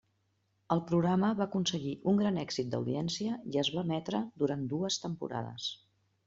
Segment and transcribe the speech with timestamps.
[0.75, 5.71] El programa va aconseguir un gran èxit d'audiència i es va emetre durant dues temporades.